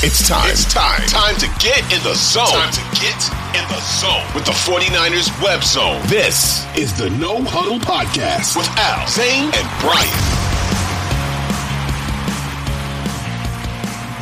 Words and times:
It's 0.00 0.28
time. 0.28 0.48
It's 0.48 0.72
time. 0.72 1.00
Time 1.08 1.34
to 1.38 1.48
get 1.58 1.80
in 1.92 2.00
the 2.04 2.14
zone. 2.14 2.46
Time 2.46 2.72
to 2.72 3.00
get 3.00 3.18
in 3.58 3.66
the 3.66 3.80
zone 3.80 4.24
with 4.32 4.44
the 4.44 4.52
49ers 4.52 5.28
web 5.42 5.64
zone. 5.64 6.00
This 6.06 6.64
is 6.76 6.96
the 6.96 7.10
No 7.10 7.42
Huddle 7.42 7.80
Podcast 7.80 8.56
with 8.56 8.68
Al, 8.78 9.08
Zane, 9.08 9.50
and 9.52 9.66
Brian. 9.80 10.06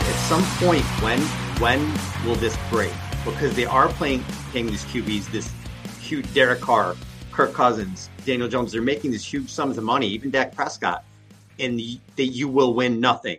At 0.01 0.19
some 0.29 0.43
point, 0.67 0.83
when 1.03 1.21
when 1.61 1.81
will 2.25 2.37
this 2.37 2.57
break? 2.71 2.95
Because 3.27 3.55
they 3.55 3.67
are 3.67 3.89
playing 3.89 4.25
paying 4.53 4.69
these 4.69 4.85
QBs 4.87 5.31
this 5.31 5.53
huge 6.01 6.33
Derek 6.33 6.63
Carr, 6.63 6.97
Kirk 7.33 7.53
Cousins, 7.53 8.09
Daniel 8.25 8.49
Jones. 8.49 8.73
They're 8.73 8.81
making 8.81 9.11
these 9.11 9.27
huge 9.27 9.51
sums 9.51 9.77
of 9.77 9.85
money, 9.85 10.07
even 10.07 10.31
Dak 10.31 10.55
Prescott, 10.55 11.05
and 11.61 11.79
that 12.17 12.27
you 12.29 12.49
will 12.49 12.73
win 12.73 12.99
nothing 12.99 13.37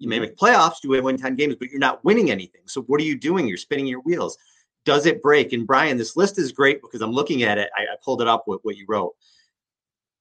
you 0.00 0.08
may 0.08 0.16
mm-hmm. 0.16 0.22
make 0.22 0.36
playoffs, 0.36 0.82
you 0.82 0.90
may 0.90 1.00
win 1.00 1.16
10 1.16 1.36
games, 1.36 1.54
but 1.58 1.70
you're 1.70 1.78
not 1.78 2.04
winning 2.04 2.30
anything. 2.30 2.62
So 2.66 2.82
what 2.82 3.00
are 3.00 3.04
you 3.04 3.16
doing? 3.16 3.46
You're 3.46 3.58
spinning 3.58 3.86
your 3.86 4.00
wheels. 4.00 4.36
Does 4.86 5.06
it 5.06 5.22
break? 5.22 5.52
And 5.52 5.66
Brian, 5.66 5.98
this 5.98 6.16
list 6.16 6.38
is 6.38 6.52
great 6.52 6.80
because 6.80 7.02
I'm 7.02 7.12
looking 7.12 7.42
at 7.42 7.58
it. 7.58 7.70
I, 7.76 7.82
I 7.82 7.96
pulled 8.02 8.22
it 8.22 8.28
up 8.28 8.44
with 8.48 8.60
what 8.62 8.76
you 8.76 8.86
wrote. 8.88 9.14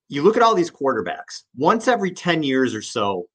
You 0.09 0.21
look 0.21 0.35
at 0.35 0.43
all 0.43 0.53
these 0.53 0.69
quarterbacks. 0.69 1.43
Once 1.55 1.87
every 1.87 2.11
10 2.11 2.43
years 2.43 2.75
or 2.75 2.81
so, 2.81 3.27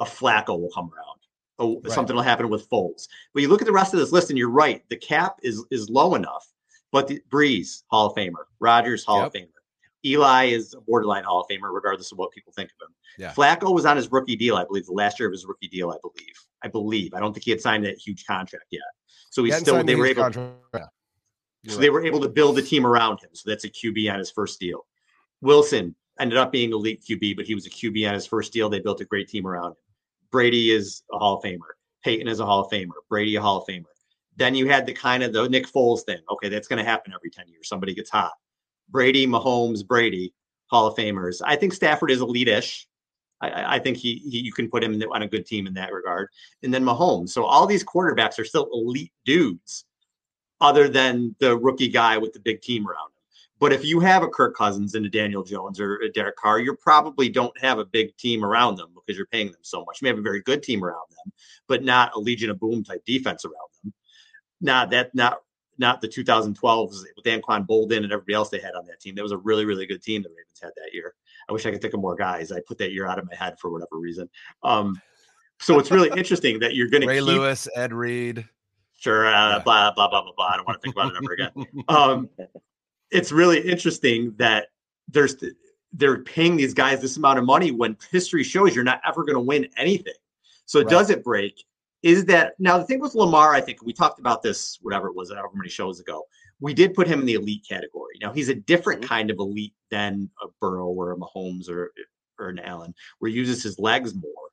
a 0.00 0.04
Flacco 0.04 0.60
will 0.60 0.70
come 0.70 0.90
around. 0.94 1.18
Oh, 1.58 1.80
right. 1.82 1.92
something 1.92 2.14
will 2.14 2.22
happen 2.22 2.50
with 2.50 2.68
Foles. 2.68 3.08
But 3.32 3.42
you 3.42 3.48
look 3.48 3.62
at 3.62 3.66
the 3.66 3.72
rest 3.72 3.94
of 3.94 4.00
this 4.00 4.12
list, 4.12 4.30
and 4.30 4.38
you're 4.38 4.50
right. 4.50 4.82
The 4.88 4.96
cap 4.96 5.36
is 5.42 5.62
is 5.70 5.90
low 5.90 6.14
enough. 6.14 6.46
But 6.90 7.06
the, 7.06 7.22
Brees, 7.30 7.82
Hall 7.88 8.06
of 8.06 8.16
Famer. 8.16 8.44
Rodgers 8.60 9.04
Hall 9.04 9.18
yep. 9.18 9.26
of 9.26 9.32
Famer. 9.34 9.59
Eli 10.04 10.46
is 10.46 10.74
a 10.74 10.80
borderline 10.80 11.24
Hall 11.24 11.40
of 11.40 11.46
Famer, 11.48 11.72
regardless 11.72 12.12
of 12.12 12.18
what 12.18 12.30
people 12.30 12.52
think 12.54 12.70
of 12.70 12.88
him. 12.88 12.94
Yeah. 13.18 13.32
Flacco 13.32 13.74
was 13.74 13.84
on 13.84 13.96
his 13.96 14.10
rookie 14.10 14.36
deal, 14.36 14.56
I 14.56 14.64
believe, 14.64 14.86
the 14.86 14.92
last 14.92 15.18
year 15.20 15.28
of 15.28 15.32
his 15.32 15.44
rookie 15.46 15.68
deal, 15.68 15.90
I 15.90 15.96
believe. 16.00 16.34
I 16.62 16.68
believe. 16.68 17.14
I 17.14 17.20
don't 17.20 17.32
think 17.32 17.44
he 17.44 17.50
had 17.50 17.60
signed 17.60 17.84
that 17.84 17.98
huge 17.98 18.24
contract 18.26 18.66
yet. 18.70 18.82
So 19.30 19.44
he's 19.44 19.56
still 19.56 19.82
they 19.84 19.94
were 19.94 20.06
able 20.06 20.22
contract. 20.22 20.56
so 20.72 21.74
right. 21.74 21.80
they 21.80 21.90
were 21.90 22.04
able 22.04 22.20
to 22.20 22.28
build 22.28 22.58
a 22.58 22.62
team 22.62 22.86
around 22.86 23.20
him. 23.22 23.30
So 23.32 23.48
that's 23.48 23.64
a 23.64 23.68
QB 23.68 24.12
on 24.12 24.18
his 24.18 24.30
first 24.30 24.58
deal. 24.58 24.86
Wilson 25.40 25.94
ended 26.18 26.38
up 26.38 26.52
being 26.52 26.72
elite 26.72 27.02
QB, 27.08 27.36
but 27.36 27.46
he 27.46 27.54
was 27.54 27.66
a 27.66 27.70
QB 27.70 28.06
on 28.06 28.14
his 28.14 28.26
first 28.26 28.52
deal. 28.52 28.68
They 28.68 28.80
built 28.80 29.00
a 29.00 29.04
great 29.04 29.28
team 29.28 29.46
around 29.46 29.70
him. 29.70 29.76
Brady 30.30 30.70
is 30.70 31.02
a 31.12 31.18
Hall 31.18 31.38
of 31.38 31.44
Famer. 31.44 31.58
Peyton 32.04 32.28
is 32.28 32.40
a 32.40 32.46
Hall 32.46 32.64
of 32.64 32.70
Famer. 32.70 32.88
Brady 33.08 33.36
a 33.36 33.40
Hall 33.40 33.58
of 33.58 33.66
Famer. 33.66 33.84
Then 34.36 34.54
you 34.54 34.68
had 34.68 34.86
the 34.86 34.92
kind 34.92 35.22
of 35.22 35.32
the 35.32 35.48
Nick 35.48 35.66
Foles 35.66 36.02
thing. 36.02 36.20
Okay, 36.30 36.48
that's 36.48 36.68
going 36.68 36.78
to 36.78 36.88
happen 36.88 37.12
every 37.14 37.30
10 37.30 37.48
years. 37.48 37.68
Somebody 37.68 37.94
gets 37.94 38.10
hot. 38.10 38.32
Brady, 38.90 39.26
Mahomes, 39.26 39.86
Brady, 39.86 40.34
Hall 40.66 40.86
of 40.86 40.96
Famers. 40.96 41.40
I 41.44 41.56
think 41.56 41.72
Stafford 41.72 42.10
is 42.10 42.20
elite-ish. 42.20 42.86
I, 43.40 43.76
I 43.76 43.78
think 43.78 43.96
he, 43.96 44.16
he, 44.16 44.40
you 44.40 44.52
can 44.52 44.68
put 44.68 44.84
him 44.84 45.02
on 45.12 45.22
a 45.22 45.28
good 45.28 45.46
team 45.46 45.66
in 45.66 45.74
that 45.74 45.92
regard. 45.92 46.28
And 46.62 46.72
then 46.72 46.84
Mahomes. 46.84 47.30
So 47.30 47.44
all 47.44 47.66
these 47.66 47.84
quarterbacks 47.84 48.38
are 48.38 48.44
still 48.44 48.68
elite 48.72 49.12
dudes, 49.24 49.84
other 50.60 50.88
than 50.88 51.34
the 51.40 51.56
rookie 51.56 51.88
guy 51.88 52.18
with 52.18 52.32
the 52.32 52.40
big 52.40 52.60
team 52.60 52.86
around 52.86 53.06
him. 53.06 53.22
But 53.58 53.74
if 53.74 53.84
you 53.84 54.00
have 54.00 54.22
a 54.22 54.28
Kirk 54.28 54.56
Cousins 54.56 54.94
and 54.94 55.04
a 55.04 55.10
Daniel 55.10 55.42
Jones 55.42 55.80
or 55.80 55.96
a 55.96 56.10
Derek 56.10 56.36
Carr, 56.36 56.60
you 56.60 56.74
probably 56.76 57.28
don't 57.28 57.58
have 57.60 57.78
a 57.78 57.84
big 57.84 58.16
team 58.16 58.42
around 58.42 58.76
them 58.76 58.88
because 58.94 59.18
you're 59.18 59.26
paying 59.26 59.52
them 59.52 59.60
so 59.62 59.84
much. 59.84 60.00
You 60.00 60.06
may 60.06 60.10
have 60.10 60.18
a 60.18 60.22
very 60.22 60.40
good 60.40 60.62
team 60.62 60.82
around 60.82 61.04
them, 61.10 61.32
but 61.68 61.84
not 61.84 62.14
a 62.14 62.18
Legion 62.18 62.48
of 62.48 62.58
Boom 62.58 62.82
type 62.82 63.04
defense 63.04 63.44
around 63.44 63.68
them. 63.82 63.92
Not 64.62 64.90
that 64.90 65.14
not 65.14 65.40
not 65.80 66.00
the 66.00 66.08
2012s 66.08 67.02
with 67.16 67.24
Anquan 67.24 67.66
Boldin 67.66 68.04
and 68.04 68.12
everybody 68.12 68.34
else 68.34 68.50
they 68.50 68.60
had 68.60 68.74
on 68.74 68.86
that 68.86 69.00
team. 69.00 69.14
That 69.14 69.22
was 69.22 69.32
a 69.32 69.38
really, 69.38 69.64
really 69.64 69.86
good 69.86 70.02
team 70.02 70.22
the 70.22 70.28
Ravens 70.28 70.60
had 70.62 70.70
that 70.76 70.92
year. 70.92 71.14
I 71.48 71.52
wish 71.52 71.66
I 71.66 71.70
could 71.70 71.80
think 71.80 71.94
of 71.94 72.00
more 72.00 72.14
guys. 72.14 72.52
I 72.52 72.60
put 72.60 72.78
that 72.78 72.92
year 72.92 73.08
out 73.08 73.18
of 73.18 73.26
my 73.26 73.34
head 73.34 73.58
for 73.58 73.70
whatever 73.70 73.98
reason. 73.98 74.28
Um, 74.62 75.00
so 75.58 75.78
it's 75.78 75.90
really 75.90 76.10
interesting 76.16 76.60
that 76.60 76.74
you're 76.74 76.88
going 76.88 77.00
to 77.00 77.08
Ray 77.08 77.18
keep, 77.18 77.26
Lewis, 77.26 77.66
Ed 77.74 77.92
Reed. 77.92 78.46
Sure, 78.98 79.26
uh, 79.26 79.56
yeah. 79.56 79.58
blah 79.58 79.90
blah 79.92 80.08
blah 80.08 80.22
blah 80.22 80.32
blah. 80.36 80.46
I 80.46 80.56
don't 80.56 80.66
want 80.66 80.80
to 80.80 80.82
think 80.82 80.94
about 80.94 81.12
it 81.12 81.18
ever 81.22 81.32
again. 81.32 81.84
Um, 81.88 82.28
it's 83.10 83.32
really 83.32 83.60
interesting 83.60 84.34
that 84.36 84.68
there's 85.08 85.36
they're 85.92 86.22
paying 86.22 86.56
these 86.56 86.74
guys 86.74 87.00
this 87.00 87.16
amount 87.16 87.38
of 87.38 87.44
money 87.44 87.72
when 87.72 87.96
history 88.10 88.44
shows 88.44 88.74
you're 88.74 88.84
not 88.84 89.00
ever 89.06 89.24
going 89.24 89.34
to 89.34 89.40
win 89.40 89.66
anything. 89.76 90.14
So 90.66 90.80
right. 90.80 90.88
does 90.88 91.10
it 91.10 91.24
break? 91.24 91.64
Is 92.02 92.24
that 92.26 92.54
now 92.58 92.78
the 92.78 92.84
thing 92.84 93.00
with 93.00 93.14
Lamar, 93.14 93.54
I 93.54 93.60
think 93.60 93.82
we 93.82 93.92
talked 93.92 94.18
about 94.18 94.42
this, 94.42 94.78
whatever 94.82 95.08
it 95.08 95.14
was, 95.14 95.30
however 95.30 95.50
many 95.54 95.68
shows 95.68 96.00
ago. 96.00 96.24
We 96.62 96.74
did 96.74 96.92
put 96.92 97.06
him 97.06 97.20
in 97.20 97.26
the 97.26 97.34
elite 97.34 97.64
category. 97.66 98.16
Now 98.20 98.32
he's 98.32 98.50
a 98.50 98.54
different 98.54 99.00
mm-hmm. 99.00 99.08
kind 99.08 99.30
of 99.30 99.38
elite 99.38 99.74
than 99.90 100.28
a 100.42 100.48
Burrow 100.60 100.88
or 100.88 101.12
a 101.12 101.16
Mahomes 101.16 101.70
or 101.70 101.92
or 102.38 102.48
an 102.48 102.58
Allen, 102.58 102.94
where 103.18 103.30
he 103.30 103.36
uses 103.36 103.62
his 103.62 103.78
legs 103.78 104.14
more. 104.14 104.50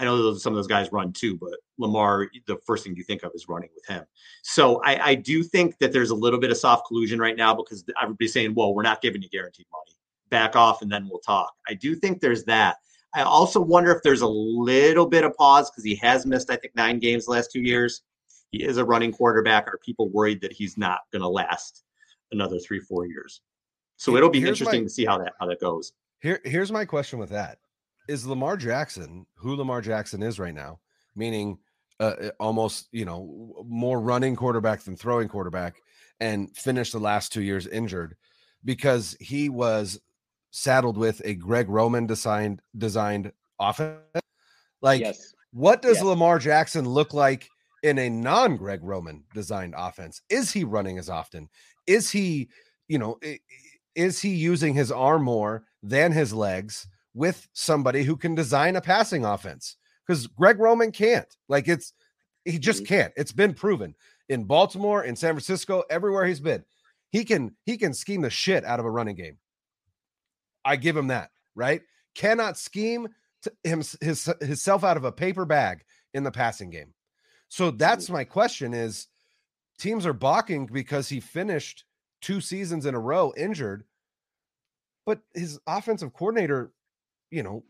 I 0.00 0.04
know 0.04 0.16
those, 0.16 0.42
some 0.42 0.52
of 0.52 0.56
those 0.56 0.66
guys 0.66 0.90
run 0.90 1.12
too, 1.12 1.36
but 1.36 1.58
Lamar, 1.78 2.28
the 2.46 2.56
first 2.66 2.82
thing 2.82 2.96
you 2.96 3.04
think 3.04 3.22
of 3.22 3.30
is 3.34 3.48
running 3.48 3.68
with 3.74 3.86
him. 3.86 4.04
So 4.42 4.82
I, 4.82 5.10
I 5.10 5.14
do 5.14 5.44
think 5.44 5.78
that 5.78 5.92
there's 5.92 6.10
a 6.10 6.14
little 6.14 6.40
bit 6.40 6.50
of 6.50 6.56
soft 6.56 6.88
collusion 6.88 7.20
right 7.20 7.36
now 7.36 7.54
because 7.54 7.84
everybody's 8.02 8.32
saying, 8.32 8.54
well, 8.54 8.74
we're 8.74 8.82
not 8.82 9.00
giving 9.00 9.22
you 9.22 9.28
guaranteed 9.28 9.66
money. 9.70 9.96
Back 10.28 10.56
off 10.56 10.82
and 10.82 10.90
then 10.90 11.06
we'll 11.08 11.20
talk. 11.20 11.52
I 11.68 11.74
do 11.74 11.94
think 11.94 12.20
there's 12.20 12.42
that. 12.44 12.78
I 13.14 13.22
also 13.22 13.60
wonder 13.60 13.90
if 13.90 14.02
there's 14.02 14.22
a 14.22 14.26
little 14.26 15.06
bit 15.06 15.24
of 15.24 15.36
pause 15.36 15.70
because 15.70 15.84
he 15.84 15.96
has 15.96 16.24
missed, 16.24 16.50
I 16.50 16.56
think, 16.56 16.74
nine 16.74 16.98
games 16.98 17.26
the 17.26 17.32
last 17.32 17.50
two 17.52 17.60
years. 17.60 18.02
He 18.50 18.62
is 18.62 18.76
a 18.78 18.84
running 18.84 19.12
quarterback. 19.12 19.66
Are 19.68 19.78
people 19.84 20.08
worried 20.10 20.40
that 20.42 20.52
he's 20.52 20.78
not 20.78 21.00
going 21.10 21.22
to 21.22 21.28
last 21.28 21.84
another 22.32 22.58
three, 22.58 22.80
four 22.80 23.06
years? 23.06 23.40
So 23.96 24.16
it'll 24.16 24.30
be 24.30 24.40
here's 24.40 24.60
interesting 24.60 24.82
my, 24.82 24.86
to 24.86 24.90
see 24.90 25.04
how 25.04 25.18
that 25.18 25.34
how 25.38 25.46
that 25.46 25.60
goes. 25.60 25.92
Here, 26.20 26.40
here's 26.44 26.72
my 26.72 26.84
question 26.84 27.18
with 27.18 27.30
that: 27.30 27.58
Is 28.08 28.26
Lamar 28.26 28.56
Jackson 28.56 29.26
who 29.36 29.54
Lamar 29.56 29.80
Jackson 29.80 30.22
is 30.22 30.38
right 30.38 30.54
now? 30.54 30.80
Meaning, 31.14 31.58
uh, 32.00 32.14
uh 32.20 32.30
almost 32.40 32.88
you 32.92 33.04
know 33.04 33.64
more 33.66 34.00
running 34.00 34.36
quarterback 34.36 34.82
than 34.82 34.96
throwing 34.96 35.28
quarterback, 35.28 35.76
and 36.20 36.54
finished 36.56 36.92
the 36.92 36.98
last 36.98 37.32
two 37.32 37.42
years 37.42 37.66
injured 37.66 38.16
because 38.64 39.16
he 39.20 39.48
was 39.48 40.00
saddled 40.52 40.96
with 40.96 41.20
a 41.24 41.34
Greg 41.34 41.68
Roman 41.68 42.06
designed 42.06 42.62
designed 42.78 43.32
offense. 43.58 43.98
Like, 44.80 45.00
yes. 45.00 45.34
what 45.52 45.82
does 45.82 45.96
yes. 45.96 46.04
Lamar 46.04 46.38
Jackson 46.38 46.88
look 46.88 47.12
like 47.12 47.48
in 47.82 47.98
a 47.98 48.08
non 48.08 48.56
Greg 48.56 48.80
Roman 48.82 49.24
designed 49.34 49.74
offense? 49.76 50.22
Is 50.28 50.52
he 50.52 50.62
running 50.62 50.98
as 50.98 51.08
often? 51.08 51.48
Is 51.86 52.10
he, 52.10 52.48
you 52.86 52.98
know, 52.98 53.18
is 53.96 54.20
he 54.20 54.30
using 54.30 54.74
his 54.74 54.92
arm 54.92 55.24
more 55.24 55.64
than 55.82 56.12
his 56.12 56.32
legs 56.32 56.86
with 57.14 57.48
somebody 57.52 58.04
who 58.04 58.16
can 58.16 58.34
design 58.34 58.76
a 58.76 58.80
passing 58.80 59.24
offense? 59.24 59.76
Because 60.06 60.26
Greg 60.26 60.58
Roman 60.58 60.92
can't. 60.92 61.36
Like, 61.48 61.68
it's 61.68 61.92
he 62.44 62.58
just 62.58 62.84
mm-hmm. 62.84 62.94
can't. 62.94 63.12
It's 63.16 63.32
been 63.32 63.54
proven 63.54 63.94
in 64.28 64.44
Baltimore, 64.44 65.04
in 65.04 65.16
San 65.16 65.34
Francisco, 65.34 65.82
everywhere 65.90 66.26
he's 66.26 66.40
been. 66.40 66.64
He 67.10 67.24
can 67.24 67.54
he 67.64 67.76
can 67.76 67.94
scheme 67.94 68.22
the 68.22 68.30
shit 68.30 68.64
out 68.64 68.80
of 68.80 68.86
a 68.86 68.90
running 68.90 69.16
game. 69.16 69.38
I 70.64 70.76
give 70.76 70.96
him 70.96 71.08
that, 71.08 71.30
right? 71.54 71.82
Cannot 72.14 72.58
scheme 72.58 73.08
him 73.64 73.82
his 74.00 74.32
himself 74.40 74.84
out 74.84 74.96
of 74.96 75.04
a 75.04 75.12
paper 75.12 75.44
bag 75.44 75.82
in 76.14 76.22
the 76.22 76.30
passing 76.30 76.70
game. 76.70 76.94
So 77.48 77.70
that's 77.70 78.08
my 78.08 78.24
question 78.24 78.72
is 78.72 79.08
teams 79.78 80.06
are 80.06 80.12
balking 80.12 80.66
because 80.66 81.08
he 81.08 81.20
finished 81.20 81.84
two 82.20 82.40
seasons 82.40 82.86
in 82.86 82.94
a 82.94 83.00
row 83.00 83.32
injured, 83.36 83.84
but 85.04 85.20
his 85.34 85.58
offensive 85.66 86.12
coordinator, 86.14 86.72
you 87.30 87.42
know, 87.42 87.64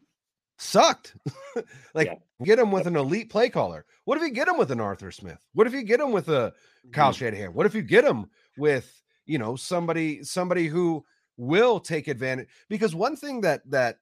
sucked. 0.59 1.17
like 1.95 2.09
yeah. 2.09 2.45
get 2.45 2.59
him 2.59 2.71
with 2.71 2.87
an 2.87 2.97
elite 2.97 3.31
play 3.31 3.49
caller. 3.49 3.85
What 4.05 4.19
if 4.19 4.23
you 4.23 4.31
get 4.31 4.49
him 4.49 4.59
with 4.59 4.71
an 4.71 4.81
Arthur 4.81 5.11
Smith? 5.11 5.39
What 5.55 5.67
if 5.67 5.73
you 5.73 5.83
get 5.83 6.01
him 6.01 6.13
with 6.13 6.29
a 6.29 6.53
Kyle 6.93 7.11
mm-hmm. 7.11 7.19
Shanahan? 7.19 7.55
What 7.55 7.67
if 7.67 7.75
you 7.75 7.83
get 7.83 8.05
him 8.05 8.27
with, 8.57 9.03
you 9.27 9.39
know, 9.39 9.57
somebody 9.57 10.23
somebody 10.23 10.67
who 10.67 11.05
will 11.37 11.81
take 11.81 12.09
advantage 12.09 12.49
because 12.69 12.95
one 12.95 13.17
thing 13.17 13.41
that 13.43 13.63
that 13.71 13.99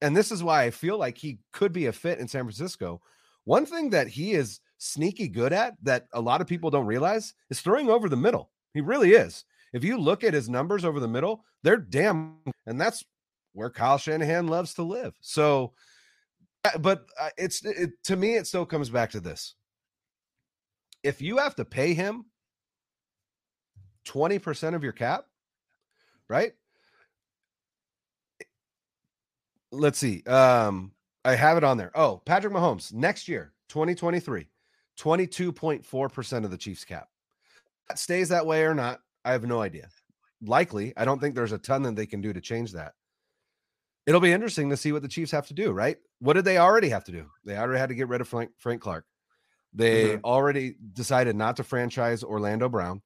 and 0.00 0.16
this 0.16 0.32
is 0.32 0.42
why 0.42 0.64
I 0.64 0.70
feel 0.70 0.98
like 0.98 1.16
he 1.16 1.38
could 1.52 1.72
be 1.72 1.86
a 1.86 1.92
fit 1.92 2.18
in 2.18 2.26
San 2.26 2.44
Francisco. 2.44 3.00
One 3.44 3.66
thing 3.66 3.90
that 3.90 4.08
he 4.08 4.32
is 4.32 4.60
sneaky 4.78 5.28
good 5.28 5.52
at 5.52 5.74
that 5.82 6.06
a 6.12 6.20
lot 6.20 6.40
of 6.40 6.48
people 6.48 6.70
don't 6.70 6.86
realize 6.86 7.34
is 7.50 7.60
throwing 7.60 7.88
over 7.88 8.08
the 8.08 8.16
middle. 8.16 8.50
He 8.74 8.80
really 8.80 9.12
is. 9.12 9.44
If 9.72 9.84
you 9.84 9.96
look 9.96 10.24
at 10.24 10.34
his 10.34 10.48
numbers 10.48 10.84
over 10.84 10.98
the 10.98 11.08
middle, 11.08 11.44
they're 11.62 11.76
damn 11.76 12.36
and 12.66 12.80
that's 12.80 13.04
where 13.52 13.70
Kyle 13.70 13.98
Shanahan 13.98 14.48
loves 14.48 14.74
to 14.74 14.82
live. 14.82 15.14
So 15.20 15.72
uh, 16.64 16.78
but 16.78 17.06
uh, 17.20 17.30
it's 17.36 17.64
it, 17.64 17.90
to 18.04 18.16
me 18.16 18.36
it 18.36 18.46
still 18.46 18.66
comes 18.66 18.90
back 18.90 19.10
to 19.10 19.20
this. 19.20 19.54
If 21.02 21.20
you 21.20 21.38
have 21.38 21.56
to 21.56 21.64
pay 21.64 21.94
him 21.94 22.26
20% 24.06 24.74
of 24.74 24.82
your 24.82 24.92
cap, 24.92 25.26
right? 26.28 26.52
Let's 29.72 29.98
see. 29.98 30.22
Um, 30.24 30.92
I 31.24 31.34
have 31.34 31.56
it 31.56 31.64
on 31.64 31.76
there. 31.76 31.90
Oh, 31.94 32.22
Patrick 32.24 32.52
Mahomes 32.52 32.92
next 32.92 33.28
year, 33.28 33.52
2023, 33.68 34.46
22.4% 34.98 36.44
of 36.44 36.50
the 36.50 36.56
Chiefs 36.56 36.84
cap. 36.84 37.08
That 37.88 37.98
stays 37.98 38.28
that 38.28 38.46
way 38.46 38.64
or 38.64 38.74
not, 38.74 39.00
I 39.24 39.32
have 39.32 39.44
no 39.44 39.60
idea. 39.60 39.88
Likely, 40.44 40.92
I 40.96 41.04
don't 41.04 41.20
think 41.20 41.34
there's 41.34 41.52
a 41.52 41.58
ton 41.58 41.82
that 41.82 41.96
they 41.96 42.06
can 42.06 42.20
do 42.20 42.32
to 42.32 42.40
change 42.40 42.72
that. 42.72 42.92
It'll 44.06 44.20
be 44.20 44.32
interesting 44.32 44.70
to 44.70 44.76
see 44.76 44.92
what 44.92 45.02
the 45.02 45.08
Chiefs 45.08 45.30
have 45.30 45.46
to 45.46 45.54
do, 45.54 45.70
right? 45.70 45.96
What 46.18 46.32
did 46.32 46.44
they 46.44 46.58
already 46.58 46.88
have 46.88 47.04
to 47.04 47.12
do? 47.12 47.26
They 47.44 47.56
already 47.56 47.78
had 47.78 47.88
to 47.90 47.94
get 47.94 48.08
rid 48.08 48.20
of 48.20 48.28
Frank, 48.28 48.50
Frank 48.58 48.80
Clark. 48.80 49.04
They 49.72 50.10
mm-hmm. 50.10 50.24
already 50.24 50.74
decided 50.92 51.36
not 51.36 51.56
to 51.56 51.64
franchise 51.64 52.22
Orlando 52.22 52.68
Brown. 52.68 53.00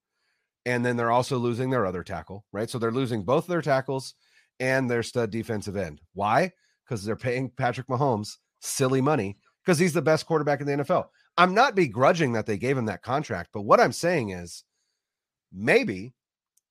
And 0.64 0.84
then 0.84 0.96
they're 0.96 1.12
also 1.12 1.38
losing 1.38 1.70
their 1.70 1.86
other 1.86 2.02
tackle, 2.02 2.44
right? 2.52 2.68
So 2.68 2.78
they're 2.78 2.90
losing 2.90 3.22
both 3.22 3.46
their 3.46 3.62
tackles 3.62 4.14
and 4.60 4.90
their 4.90 5.02
stud 5.02 5.30
defensive 5.30 5.76
end. 5.76 6.00
Why? 6.14 6.52
Because 6.84 7.04
they're 7.04 7.16
paying 7.16 7.50
Patrick 7.50 7.86
Mahomes 7.88 8.36
silly 8.60 9.00
money 9.00 9.36
because 9.64 9.78
he's 9.78 9.92
the 9.92 10.02
best 10.02 10.26
quarterback 10.26 10.60
in 10.60 10.66
the 10.66 10.84
NFL. 10.84 11.06
I'm 11.36 11.54
not 11.54 11.74
begrudging 11.74 12.32
that 12.32 12.46
they 12.46 12.56
gave 12.56 12.78
him 12.78 12.86
that 12.86 13.02
contract, 13.02 13.50
but 13.52 13.62
what 13.62 13.80
I'm 13.80 13.92
saying 13.92 14.30
is 14.30 14.64
maybe 15.52 16.14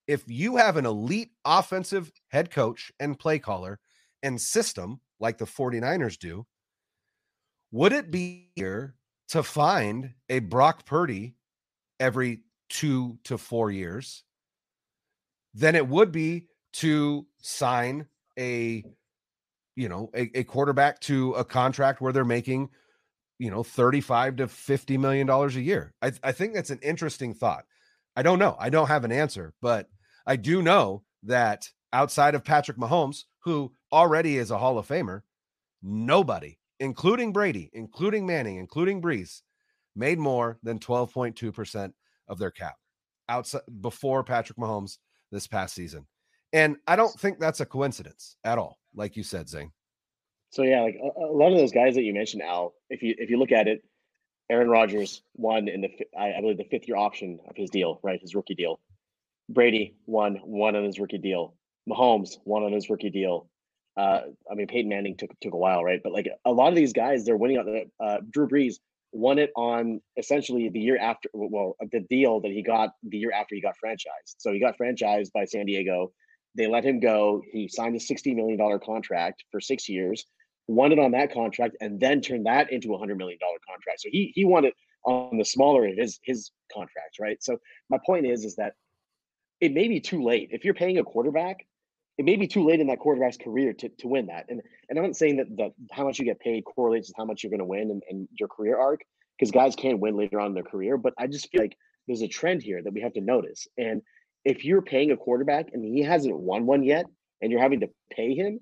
if 0.08 0.24
you 0.28 0.56
have 0.58 0.78
an 0.78 0.86
elite 0.86 1.32
offensive 1.44 2.12
head 2.30 2.52
coach 2.52 2.92
and 3.00 3.18
play 3.18 3.40
caller 3.40 3.80
and 4.24 4.40
system 4.40 5.00
like 5.20 5.38
the 5.38 5.46
49ers 5.46 6.18
do, 6.18 6.46
would 7.72 7.94
it 7.94 8.12
be 8.12 8.52
here 8.56 8.96
to 9.30 9.44
find 9.44 10.14
a 10.30 10.40
Brock 10.40 10.86
Purdy 10.86 11.36
every 12.00 12.42
two 12.70 13.18
to 13.24 13.38
four 13.38 13.72
years 13.72 14.24
than 15.54 15.76
it 15.76 15.88
would 15.88 16.12
be 16.12 16.48
to 16.74 17.26
sign 17.46 18.08
a 18.40 18.84
you 19.76 19.90
know 19.90 20.10
a, 20.16 20.40
a 20.40 20.44
quarterback 20.44 21.00
to 21.02 21.34
a 21.34 21.46
contract 21.46 22.02
where 22.02 22.12
they're 22.12 22.26
making 22.26 22.70
you 23.38 23.52
know 23.52 23.64
35 23.64 24.38
to 24.38 24.48
50 24.48 24.98
million 24.98 25.28
dollars 25.28 25.56
a 25.56 25.62
year. 25.62 25.94
I, 26.02 26.12
I 26.24 26.32
think 26.32 26.54
that's 26.54 26.72
an 26.72 26.80
interesting 26.82 27.34
thought. 27.34 27.66
I 28.16 28.24
don't 28.24 28.40
know. 28.40 28.56
I 28.60 28.70
don't 28.70 28.88
have 28.88 29.04
an 29.04 29.12
answer 29.12 29.54
but 29.62 29.90
i 30.26 30.36
do 30.36 30.62
know 30.62 31.04
that 31.24 31.70
outside 31.94 32.36
of 32.36 32.44
patrick 32.44 32.78
mahomes 32.78 33.24
who 33.44 33.72
already 33.92 34.38
is 34.38 34.52
a 34.52 34.58
hall 34.58 34.78
of 34.80 34.88
famer 34.88 35.22
nobody 35.84 36.58
including 36.80 37.32
brady 37.32 37.70
including 37.74 38.26
manning 38.26 38.58
including 38.58 39.02
brees 39.02 39.42
made 39.96 40.20
more 40.20 40.58
than 40.64 40.80
12.2% 40.80 41.94
of 42.28 42.40
their 42.40 42.52
cap 42.52 42.76
outside 43.30 43.62
before 43.82 44.24
patrick 44.24 44.58
mahomes 44.58 44.98
this 45.32 45.48
past 45.48 45.76
season 45.76 46.06
and 46.56 46.78
i 46.88 46.96
don't 46.96 47.20
think 47.20 47.40
that's 47.40 47.60
a 47.60 47.66
coincidence 47.66 48.38
at 48.44 48.58
all 48.58 48.80
like 48.96 49.16
you 49.16 49.24
said 49.24 49.48
zane 49.48 49.72
so 50.56 50.64
yeah, 50.64 50.84
like 50.84 50.96
a, 50.96 51.20
a, 51.20 51.36
lot 51.36 51.52
of 51.52 51.58
those 51.58 51.74
guys 51.74 51.96
that 51.96 52.04
you 52.04 52.14
mentioned, 52.14 52.42
Al. 52.42 52.74
If 52.90 53.04
you 53.04 53.14
if 53.18 53.30
you 53.30 53.38
look 53.38 53.52
at 53.52 53.68
it, 53.68 53.84
Aaron 54.50 54.70
Rodgers 54.70 55.22
won 55.36 55.68
in 55.68 55.82
the 55.82 55.90
I, 56.18 56.40
believe 56.40 56.58
the 56.58 56.64
fifth 56.64 56.88
year 56.88 56.96
option 56.96 57.40
of 57.50 57.58
his 57.58 57.70
deal, 57.70 58.00
right? 58.04 58.22
His 58.22 58.36
rookie 58.36 58.56
deal. 58.56 58.80
Brady 59.50 59.98
won 60.06 60.36
one 60.46 60.78
on 60.78 60.86
his 60.86 60.98
rookie 60.98 61.18
deal. 61.18 61.56
Mahomes 61.90 62.38
won 62.46 62.64
on 62.64 62.72
his 62.72 62.90
rookie 62.90 63.10
deal. 63.10 63.50
Uh, 63.98 64.22
I 64.50 64.56
mean, 64.56 64.68
Peyton 64.68 64.88
Manning 64.88 65.18
took 65.18 65.38
took 65.42 65.54
a 65.54 65.58
while, 65.58 65.84
right? 65.84 66.00
But 66.02 66.14
like 66.14 66.30
a 66.46 66.52
lot 66.54 66.70
of 66.70 66.76
these 66.76 66.94
guys, 66.94 67.26
they're 67.26 67.36
winning 67.36 67.58
on 67.58 67.66
the 67.66 67.90
uh, 68.02 68.20
Drew 68.32 68.48
Brees 68.48 68.76
won 69.12 69.40
it 69.40 69.52
on 69.58 70.00
essentially 70.16 70.70
the 70.70 70.80
year 70.80 70.98
after, 70.98 71.30
well, 71.34 71.76
the 71.92 72.02
deal 72.10 72.40
that 72.42 72.52
he 72.52 72.62
got 72.62 72.92
the 73.04 73.18
year 73.18 73.32
after 73.34 73.56
he 73.56 73.62
got 73.62 73.76
franchised. 73.84 74.36
So 74.38 74.54
he 74.54 74.60
got 74.60 74.78
franchised 74.78 75.32
by 75.34 75.46
San 75.46 75.66
Diego. 75.66 76.12
They 76.56 76.68
let 76.68 76.86
him 76.86 77.00
go. 77.00 77.42
He 77.52 77.68
signed 77.68 77.96
a 77.96 78.00
$60 78.00 78.36
million 78.36 78.80
contract 78.80 79.44
for 79.52 79.60
six 79.60 79.90
years 79.90 80.26
won 80.68 80.92
it 80.92 81.00
on 81.00 81.12
that 81.12 81.34
contract, 81.34 81.78
and 81.82 82.00
then 82.00 82.22
turned 82.22 82.46
that 82.46 82.72
into 82.72 82.94
a 82.94 82.98
hundred 82.98 83.18
million 83.18 83.38
dollar 83.40 83.58
contract. 83.68 84.02
So 84.02 84.10
he 84.12 84.32
he 84.36 84.46
won 84.46 84.66
it 84.66 84.74
on 85.06 85.38
the 85.38 85.46
smaller 85.46 85.88
of 85.88 85.96
his 85.96 86.20
his 86.24 86.52
contracts, 86.74 87.20
right? 87.20 87.42
So 87.42 87.58
my 87.90 88.00
point 88.06 88.26
is 88.26 88.46
is 88.46 88.56
that 88.56 88.74
it 89.62 89.74
may 89.74 89.88
be 89.88 90.00
too 90.00 90.24
late 90.24 90.50
if 90.52 90.66
you're 90.66 90.74
paying 90.74 90.98
a 90.98 91.04
quarterback. 91.04 91.66
It 92.18 92.24
may 92.24 92.38
be 92.38 92.48
too 92.48 92.66
late 92.66 92.80
in 92.80 92.88
that 92.88 93.00
quarterback's 93.00 93.36
career 93.36 93.74
to, 93.74 93.90
to 93.90 94.08
win 94.08 94.28
that. 94.28 94.46
And 94.50 94.62
and 94.90 94.98
I'm 94.98 95.06
not 95.06 95.16
saying 95.18 95.38
that, 95.38 95.48
that 95.58 95.72
how 95.92 96.06
much 96.06 96.18
you 96.18 96.26
get 96.26 96.40
paid 96.40 96.64
correlates 96.64 97.10
with 97.10 97.18
how 97.18 97.26
much 97.26 97.44
you're 97.44 97.50
going 97.50 97.60
to 97.60 97.66
win 97.66 97.92
and, 97.92 98.02
and 98.10 98.28
your 98.40 98.48
career 98.48 98.80
arc, 98.80 99.02
because 99.38 99.52
guys 99.52 99.76
can 99.76 100.00
win 100.00 100.16
later 100.16 100.40
on 100.40 100.48
in 100.48 100.54
their 100.54 100.64
career. 100.64 100.98
But 100.98 101.14
I 101.18 101.28
just 101.28 101.50
feel 101.52 101.62
like 101.62 101.78
there's 102.08 102.22
a 102.22 102.28
trend 102.28 102.64
here 102.64 102.82
that 102.82 102.94
we 102.94 103.02
have 103.02 103.14
to 103.14 103.22
notice. 103.22 103.68
And 103.78 104.02
if 104.46 104.64
you're 104.64 104.82
paying 104.82 105.12
a 105.12 105.18
quarterback 105.18 105.70
and 105.74 105.84
he 105.84 106.04
hasn't 106.04 106.38
won 106.38 106.66
one 106.66 106.84
yet, 106.84 107.06
and 107.42 107.52
you're 107.52 107.62
having 107.62 107.82
to 107.82 107.90
pay 108.12 108.34
him, 108.34 108.60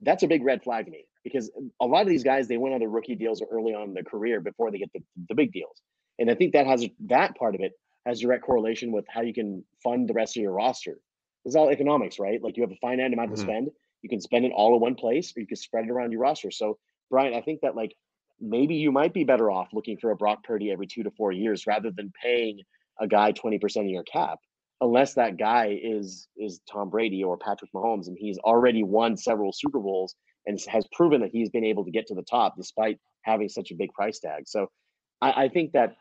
that's 0.00 0.22
a 0.22 0.26
big 0.26 0.44
red 0.44 0.62
flag 0.62 0.86
to 0.86 0.90
me 0.90 1.04
because 1.22 1.50
a 1.80 1.86
lot 1.86 2.02
of 2.02 2.08
these 2.08 2.24
guys 2.24 2.48
they 2.48 2.56
went 2.56 2.74
on 2.74 2.80
the 2.80 2.88
rookie 2.88 3.14
deals 3.14 3.42
early 3.50 3.72
on 3.74 3.88
in 3.88 3.94
their 3.94 4.04
career 4.04 4.40
before 4.40 4.70
they 4.70 4.78
get 4.78 4.90
the, 4.92 5.00
the 5.28 5.34
big 5.34 5.52
deals. 5.52 5.80
And 6.18 6.30
i 6.30 6.34
think 6.34 6.52
that 6.52 6.66
has 6.66 6.84
that 7.06 7.36
part 7.36 7.54
of 7.54 7.60
it 7.60 7.72
has 8.04 8.20
direct 8.20 8.44
correlation 8.44 8.92
with 8.92 9.04
how 9.08 9.22
you 9.22 9.34
can 9.34 9.64
fund 9.82 10.08
the 10.08 10.14
rest 10.14 10.36
of 10.36 10.42
your 10.42 10.52
roster. 10.52 10.98
It's 11.44 11.56
all 11.56 11.70
economics 11.70 12.18
right? 12.18 12.42
Like 12.42 12.56
you 12.56 12.62
have 12.62 12.72
a 12.72 12.76
finite 12.80 13.12
amount 13.12 13.30
mm-hmm. 13.30 13.36
to 13.36 13.40
spend. 13.40 13.70
You 14.02 14.08
can 14.08 14.20
spend 14.20 14.44
it 14.44 14.52
all 14.54 14.74
in 14.74 14.80
one 14.80 14.94
place 14.94 15.32
or 15.36 15.40
you 15.40 15.46
can 15.46 15.56
spread 15.56 15.84
it 15.84 15.90
around 15.90 16.12
your 16.12 16.20
roster. 16.20 16.50
So 16.50 16.78
brian 17.10 17.34
i 17.34 17.40
think 17.40 17.60
that 17.62 17.76
like 17.76 17.94
maybe 18.40 18.74
you 18.74 18.92
might 18.92 19.14
be 19.14 19.24
better 19.24 19.50
off 19.50 19.68
looking 19.72 19.96
for 19.96 20.10
a 20.10 20.16
brock 20.16 20.42
purdy 20.44 20.70
every 20.70 20.86
two 20.86 21.02
to 21.02 21.10
four 21.12 21.32
years 21.32 21.66
rather 21.66 21.90
than 21.90 22.12
paying 22.22 22.60
a 23.00 23.06
guy 23.06 23.32
20% 23.32 23.76
of 23.76 23.86
your 23.86 24.02
cap 24.04 24.38
unless 24.80 25.14
that 25.14 25.38
guy 25.38 25.78
is 25.82 26.28
is 26.36 26.60
tom 26.70 26.90
brady 26.90 27.24
or 27.24 27.36
patrick 27.38 27.70
mahomes 27.74 28.08
and 28.08 28.16
he's 28.18 28.38
already 28.38 28.82
won 28.82 29.16
several 29.16 29.52
super 29.52 29.80
bowls 29.80 30.14
and 30.46 30.60
has 30.68 30.86
proven 30.92 31.20
that 31.20 31.30
he's 31.30 31.50
been 31.50 31.64
able 31.64 31.84
to 31.84 31.90
get 31.90 32.06
to 32.06 32.14
the 32.14 32.22
top 32.22 32.56
despite 32.56 32.98
having 33.22 33.48
such 33.48 33.70
a 33.70 33.74
big 33.74 33.92
price 33.92 34.18
tag. 34.20 34.44
So 34.46 34.70
I, 35.20 35.44
I 35.44 35.48
think 35.48 35.72
that 35.72 35.96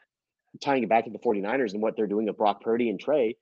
tying 0.63 0.83
it 0.83 0.89
back 0.89 1.05
to 1.05 1.11
the 1.11 1.19
49ers 1.19 1.73
and 1.73 1.81
what 1.81 1.97
they're 1.97 2.07
doing 2.07 2.27
with 2.27 2.37
Brock 2.37 2.61
Purdy 2.61 2.89
and 2.89 2.99
Trey, 2.99 3.35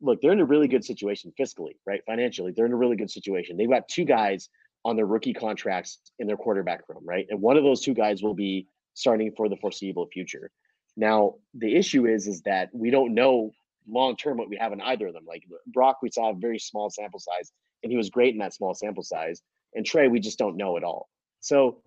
look, 0.00 0.20
they're 0.20 0.32
in 0.32 0.40
a 0.40 0.44
really 0.44 0.68
good 0.68 0.84
situation 0.84 1.32
fiscally, 1.38 1.76
right? 1.86 2.00
Financially, 2.06 2.52
they're 2.56 2.66
in 2.66 2.72
a 2.72 2.76
really 2.76 2.96
good 2.96 3.10
situation. 3.10 3.56
They've 3.56 3.68
got 3.68 3.88
two 3.88 4.04
guys 4.04 4.48
on 4.84 4.96
their 4.96 5.06
rookie 5.06 5.34
contracts 5.34 5.98
in 6.18 6.26
their 6.26 6.36
quarterback 6.36 6.88
room, 6.88 7.02
right? 7.04 7.26
And 7.28 7.40
one 7.40 7.56
of 7.56 7.64
those 7.64 7.80
two 7.80 7.94
guys 7.94 8.22
will 8.22 8.34
be 8.34 8.68
starting 8.94 9.32
for 9.36 9.48
the 9.48 9.56
foreseeable 9.56 10.06
future. 10.12 10.50
Now, 10.96 11.34
the 11.54 11.74
issue 11.74 12.06
is 12.06 12.28
is 12.28 12.42
that 12.42 12.68
we 12.72 12.90
don't 12.90 13.14
know 13.14 13.50
long 13.88 14.16
term 14.16 14.38
what 14.38 14.48
we 14.48 14.56
have 14.56 14.72
in 14.72 14.80
either 14.80 15.06
of 15.06 15.14
them. 15.14 15.24
Like 15.26 15.44
Brock, 15.66 15.98
we 16.02 16.10
saw 16.10 16.30
a 16.30 16.34
very 16.34 16.58
small 16.58 16.90
sample 16.90 17.20
size, 17.20 17.52
and 17.82 17.90
he 17.90 17.96
was 17.96 18.10
great 18.10 18.34
in 18.34 18.38
that 18.38 18.54
small 18.54 18.74
sample 18.74 19.02
size. 19.02 19.42
And 19.74 19.84
Trey, 19.84 20.08
we 20.08 20.20
just 20.20 20.38
don't 20.38 20.56
know 20.56 20.76
at 20.76 20.84
all. 20.84 21.08
So 21.40 21.82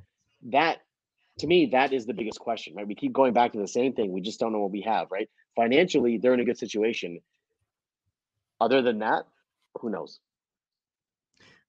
that 0.49 0.79
to 1.39 1.47
me, 1.47 1.67
that 1.67 1.93
is 1.93 2.05
the 2.05 2.13
biggest 2.13 2.39
question, 2.39 2.73
right? 2.75 2.87
We 2.87 2.95
keep 2.95 3.13
going 3.13 3.33
back 3.33 3.53
to 3.53 3.59
the 3.59 3.67
same 3.67 3.93
thing. 3.93 4.11
We 4.11 4.21
just 4.21 4.39
don't 4.39 4.51
know 4.51 4.59
what 4.59 4.71
we 4.71 4.81
have, 4.81 5.11
right? 5.11 5.29
Financially, 5.55 6.17
they're 6.17 6.33
in 6.33 6.39
a 6.39 6.45
good 6.45 6.57
situation. 6.57 7.19
Other 8.59 8.81
than 8.81 8.99
that, 8.99 9.25
who 9.79 9.91
knows? 9.91 10.19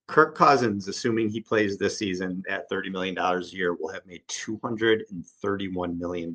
Kirk 0.07 0.35
Cousins, 0.35 0.89
assuming 0.89 1.29
he 1.29 1.41
plays 1.41 1.77
this 1.77 1.99
season 1.99 2.43
at 2.49 2.71
$30 2.71 2.91
million 2.91 3.19
a 3.19 3.41
year, 3.43 3.75
will 3.75 3.93
have 3.93 4.07
made 4.07 4.27
$231 4.29 5.99
million 5.99 6.35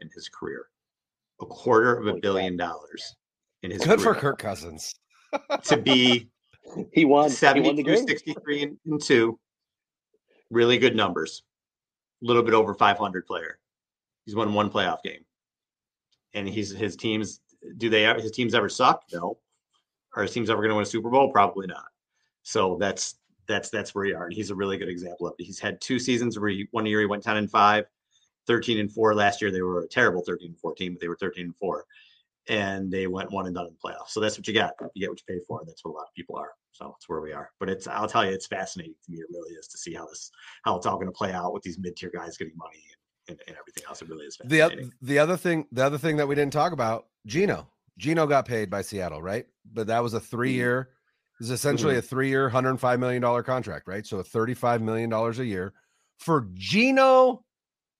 in 0.00 0.10
his 0.14 0.30
career. 0.30 0.68
A 1.42 1.46
quarter 1.46 1.94
of 1.94 2.06
a 2.06 2.18
billion 2.20 2.56
dollars 2.56 3.16
in 3.62 3.70
his 3.70 3.82
Good 3.84 4.00
career. 4.00 4.14
for 4.14 4.20
Kirk 4.20 4.38
Cousins. 4.38 4.94
to 5.64 5.76
be 5.76 6.28
he 6.92 7.04
won 7.04 7.30
72, 7.30 7.76
he 7.76 7.82
won 7.82 8.06
63 8.06 8.76
and 8.86 9.02
2. 9.02 9.38
Really 10.50 10.78
good 10.78 10.94
numbers. 10.94 11.42
A 12.22 12.26
little 12.26 12.42
bit 12.42 12.54
over 12.54 12.74
500 12.74 13.26
player. 13.26 13.58
He's 14.24 14.36
won 14.36 14.52
one 14.52 14.70
playoff 14.70 15.02
game. 15.02 15.24
And 16.34 16.48
he's 16.48 16.70
his 16.70 16.96
teams 16.96 17.40
do 17.78 17.88
they 17.88 18.04
his 18.20 18.32
teams 18.32 18.54
ever 18.54 18.68
suck? 18.68 19.04
No. 19.12 19.38
Are 20.14 20.22
his 20.22 20.32
teams 20.32 20.50
ever 20.50 20.60
going 20.60 20.70
to 20.70 20.74
win 20.76 20.82
a 20.82 20.86
Super 20.86 21.10
Bowl? 21.10 21.32
Probably 21.32 21.66
not. 21.66 21.86
So 22.42 22.76
that's 22.78 23.16
that's 23.48 23.70
that's 23.70 23.94
where 23.94 24.04
he 24.04 24.12
are. 24.12 24.26
And 24.26 24.34
he's 24.34 24.50
a 24.50 24.54
really 24.54 24.76
good 24.76 24.88
example 24.88 25.26
of 25.26 25.34
it. 25.38 25.44
He's 25.44 25.58
had 25.58 25.80
two 25.80 25.98
seasons 25.98 26.38
where 26.38 26.50
he, 26.50 26.68
one 26.70 26.86
year 26.86 27.00
he 27.00 27.06
went 27.06 27.22
10 27.22 27.36
and 27.36 27.50
5, 27.50 27.84
13 28.46 28.78
and 28.78 28.92
4. 28.92 29.14
Last 29.14 29.40
year 29.40 29.50
they 29.50 29.62
were 29.62 29.80
a 29.80 29.88
terrible 29.88 30.22
13 30.22 30.48
and 30.48 30.58
14, 30.58 30.92
but 30.94 31.00
they 31.00 31.08
were 31.08 31.16
13 31.16 31.46
and 31.46 31.56
4 31.56 31.84
and 32.48 32.90
they 32.90 33.06
went 33.06 33.30
one 33.30 33.46
and 33.46 33.54
done 33.54 33.66
in 33.66 33.72
the 33.72 33.78
playoffs. 33.88 34.10
So 34.10 34.20
that's 34.20 34.36
what 34.36 34.46
you 34.46 34.54
got. 34.54 34.72
You 34.94 35.02
get 35.02 35.10
what 35.10 35.20
you 35.26 35.34
pay 35.34 35.40
for. 35.46 35.62
That's 35.66 35.84
what 35.84 35.92
a 35.92 35.96
lot 35.96 36.02
of 36.02 36.14
people 36.16 36.36
are. 36.36 36.50
So 36.72 36.86
that's 36.86 37.08
where 37.08 37.20
we 37.20 37.32
are. 37.32 37.50
But 37.60 37.68
it's 37.68 37.86
I'll 37.86 38.08
tell 38.08 38.24
you, 38.24 38.32
it's 38.32 38.46
fascinating 38.46 38.94
to 39.04 39.12
me. 39.12 39.18
It 39.18 39.26
really 39.30 39.52
is 39.52 39.68
to 39.68 39.78
see 39.78 39.94
how 39.94 40.06
this 40.06 40.30
how 40.64 40.76
it's 40.76 40.86
all 40.86 40.96
going 40.96 41.06
to 41.06 41.12
play 41.12 41.32
out 41.32 41.52
with 41.52 41.62
these 41.62 41.78
mid 41.78 41.96
tier 41.96 42.10
guys 42.14 42.36
getting 42.36 42.56
money 42.56 42.82
and, 43.28 43.38
and, 43.38 43.48
and, 43.48 43.56
everything 43.56 43.84
else. 43.88 44.02
It 44.02 44.08
really 44.08 44.26
is 44.26 44.38
The 44.44 44.90
the 45.02 45.18
other 45.18 45.36
thing 45.36 45.66
the 45.72 45.84
other 45.84 45.98
thing 45.98 46.16
that 46.16 46.26
we 46.26 46.34
didn't 46.34 46.52
talk 46.52 46.72
about 46.72 47.06
Geno 47.26 47.68
Geno 47.98 48.26
got 48.26 48.46
paid 48.46 48.70
by 48.70 48.82
Seattle, 48.82 49.22
right? 49.22 49.46
But 49.72 49.86
that 49.88 50.02
was 50.02 50.14
a 50.14 50.20
three 50.20 50.50
mm-hmm. 50.50 50.58
year. 50.58 50.88
Is 51.40 51.50
essentially 51.50 51.94
mm-hmm. 51.94 51.98
a 52.00 52.02
three 52.02 52.28
year, 52.28 52.48
hundred 52.48 52.76
five 52.78 53.00
million 53.00 53.20
dollar 53.20 53.42
contract, 53.42 53.88
right? 53.88 54.06
So 54.06 54.22
thirty 54.22 54.54
five 54.54 54.80
million 54.80 55.10
dollars 55.10 55.38
a 55.38 55.44
year 55.44 55.72
for 56.18 56.48
Geno 56.54 57.44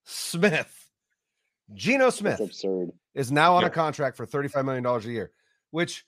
Smith. 0.05 0.82
Geno 1.75 2.11
Smith. 2.11 2.39
That's 2.39 2.51
absurd 2.51 2.93
is 3.15 3.31
now 3.31 3.57
on 3.57 3.65
a 3.65 3.71
contract 3.71 4.17
for 4.17 4.27
$35 4.27 4.65
million 4.65 4.87
a 4.87 5.01
year, 5.01 5.33
which 5.71 6.05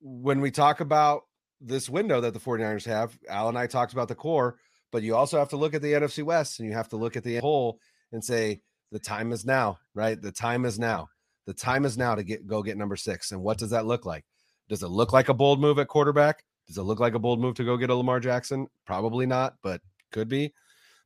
when 0.00 0.40
we 0.40 0.50
talk 0.50 0.80
about 0.80 1.22
this 1.60 1.88
window 1.88 2.20
that 2.20 2.34
the 2.34 2.40
49ers 2.40 2.84
have, 2.86 3.18
Al 3.28 3.48
and 3.48 3.58
I 3.58 3.66
talked 3.66 3.92
about 3.92 4.08
the 4.08 4.14
core, 4.14 4.58
but 4.92 5.02
you 5.02 5.16
also 5.16 5.38
have 5.38 5.48
to 5.50 5.56
look 5.56 5.74
at 5.74 5.82
the 5.82 5.92
NFC 5.92 6.22
West 6.22 6.60
and 6.60 6.68
you 6.68 6.74
have 6.74 6.88
to 6.90 6.96
look 6.96 7.16
at 7.16 7.24
the 7.24 7.38
whole 7.38 7.80
and 8.12 8.24
say 8.24 8.60
the 8.92 8.98
time 8.98 9.32
is 9.32 9.44
now, 9.44 9.78
right? 9.94 10.20
The 10.20 10.32
time 10.32 10.64
is 10.64 10.78
now. 10.78 11.08
The 11.46 11.54
time 11.54 11.84
is 11.84 11.96
now 11.96 12.14
to 12.14 12.22
get 12.22 12.46
go 12.46 12.62
get 12.62 12.76
number 12.76 12.96
six. 12.96 13.32
And 13.32 13.42
what 13.42 13.58
does 13.58 13.70
that 13.70 13.86
look 13.86 14.04
like? 14.04 14.24
Does 14.68 14.82
it 14.82 14.88
look 14.88 15.12
like 15.12 15.30
a 15.30 15.34
bold 15.34 15.60
move 15.60 15.78
at 15.78 15.88
quarterback? 15.88 16.44
Does 16.66 16.76
it 16.76 16.82
look 16.82 17.00
like 17.00 17.14
a 17.14 17.18
bold 17.18 17.40
move 17.40 17.54
to 17.56 17.64
go 17.64 17.78
get 17.78 17.88
a 17.88 17.94
Lamar 17.94 18.20
Jackson? 18.20 18.66
Probably 18.84 19.24
not, 19.24 19.54
but 19.62 19.80
could 20.12 20.28
be. 20.28 20.52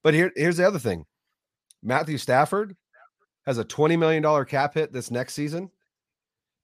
But 0.02 0.14
here, 0.14 0.32
here's 0.34 0.56
the 0.56 0.66
other 0.66 0.80
thing. 0.80 1.06
Matthew 1.82 2.18
Stafford 2.18 2.76
has 3.46 3.58
a 3.58 3.64
$20 3.64 3.98
million 3.98 4.44
cap 4.44 4.74
hit 4.74 4.92
this 4.92 5.10
next 5.10 5.34
season. 5.34 5.70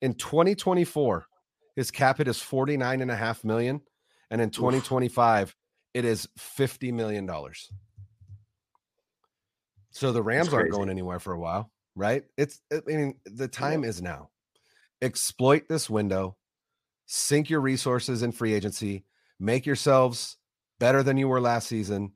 In 0.01 0.15
2024, 0.15 1.27
his 1.77 1.91
cap 1.91 2.19
hit 2.19 2.29
is 2.29 2.41
49 2.41 3.01
and 3.01 3.11
a 3.11 3.17
half 3.17 3.45
million. 3.45 3.81
And 4.31 4.41
in 4.41 4.51
2025, 4.51 5.49
Oof. 5.49 5.57
it 5.95 6.05
is 6.05 6.29
$50 6.39 6.93
million. 6.93 7.29
So 9.91 10.13
the 10.13 10.23
Rams 10.23 10.53
aren't 10.53 10.71
going 10.71 10.91
anywhere 10.91 11.19
for 11.19 11.33
a 11.33 11.39
while, 11.39 11.73
right? 11.97 12.25
It's, 12.37 12.61
I 12.73 12.81
mean, 12.87 13.15
the 13.25 13.49
time 13.49 13.83
yeah. 13.83 13.89
is 13.89 14.03
now. 14.03 14.31
Exploit 15.03 15.69
this 15.69 15.89
window, 15.89 16.37
sink 17.07 17.51
your 17.51 17.61
resources 17.61 18.23
in 18.23 18.33
free 18.33 18.53
agency, 18.53 19.05
make 19.41 19.67
yourselves 19.67 20.37
better 20.79 21.03
than 21.03 21.17
you 21.17 21.29
were 21.29 21.41
last 21.41 21.69
season. 21.69 22.13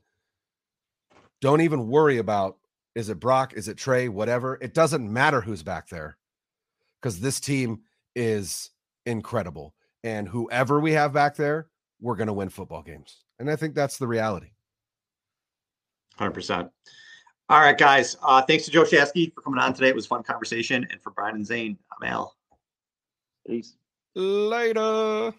Don't 1.41 1.61
even 1.61 1.89
worry 1.89 2.19
about 2.19 2.59
is 2.95 3.09
it 3.09 3.21
Brock, 3.21 3.55
is 3.55 3.69
it 3.69 3.77
Trey, 3.77 4.09
whatever. 4.09 4.59
It 4.61 4.75
doesn't 4.75 5.11
matter 5.11 5.41
who's 5.41 5.63
back 5.63 5.89
there 5.89 6.19
because 7.01 7.21
this 7.21 7.41
team 7.41 7.81
is 8.15 8.71
incredible. 9.07 9.75
And 10.05 10.29
whoever 10.29 10.81
we 10.81 10.93
have 10.93 11.13
back 11.13 11.37
there, 11.37 11.69
we're 12.01 12.17
going 12.17 12.27
to 12.27 12.33
win 12.33 12.49
football 12.49 12.83
games. 12.83 13.25
And 13.39 13.51
I 13.51 13.57
think 13.57 13.75
that's 13.75 13.99
the 13.99 14.07
reality. 14.07 14.51
100%. 16.19 16.71
All 17.49 17.61
right, 17.61 17.77
guys. 17.77 18.17
Uh, 18.23 18.43
thanks 18.43 18.65
to 18.65 18.71
Joe 18.71 18.85
Shasky 18.85 19.33
for 19.35 19.41
coming 19.43 19.61
on 19.61 19.73
today. 19.73 19.89
It 19.89 19.95
was 19.95 20.07
fun 20.07 20.23
conversation. 20.23 20.87
And 20.91 21.01
for 21.01 21.11
Brian 21.11 21.37
and 21.37 21.47
Zane, 21.47 21.79
I'm 22.01 22.09
Al. 22.09 22.37
Peace. 23.47 23.75
Later. 24.15 25.33